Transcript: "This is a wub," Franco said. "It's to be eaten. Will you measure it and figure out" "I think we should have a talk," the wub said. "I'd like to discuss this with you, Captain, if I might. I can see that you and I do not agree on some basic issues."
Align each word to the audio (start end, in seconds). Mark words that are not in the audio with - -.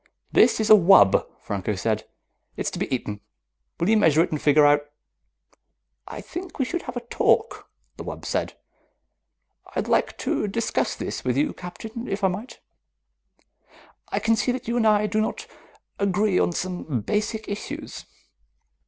"This 0.31 0.59
is 0.59 0.71
a 0.71 0.73
wub," 0.73 1.27
Franco 1.39 1.75
said. 1.75 2.05
"It's 2.57 2.71
to 2.71 2.79
be 2.79 2.91
eaten. 2.91 3.19
Will 3.79 3.87
you 3.87 3.97
measure 3.97 4.23
it 4.23 4.31
and 4.31 4.41
figure 4.41 4.65
out" 4.65 4.89
"I 6.07 6.21
think 6.21 6.57
we 6.57 6.65
should 6.65 6.81
have 6.81 6.97
a 6.97 7.01
talk," 7.01 7.69
the 7.97 8.03
wub 8.03 8.25
said. 8.25 8.55
"I'd 9.75 9.87
like 9.87 10.17
to 10.17 10.47
discuss 10.47 10.95
this 10.95 11.23
with 11.23 11.37
you, 11.37 11.53
Captain, 11.53 12.07
if 12.07 12.23
I 12.23 12.29
might. 12.29 12.59
I 14.09 14.17
can 14.17 14.35
see 14.35 14.51
that 14.51 14.67
you 14.67 14.75
and 14.77 14.87
I 14.87 15.05
do 15.05 15.21
not 15.21 15.45
agree 15.99 16.39
on 16.39 16.51
some 16.51 17.01
basic 17.01 17.47
issues." 17.47 18.05